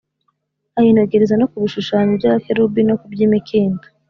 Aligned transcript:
ayinogereza 0.79 1.33
no 1.37 1.47
ku 1.51 1.55
bishushanyo 1.63 2.11
by’abakerubi 2.19 2.81
no 2.87 2.95
ku 2.99 3.05
by’imikindo 3.13 3.85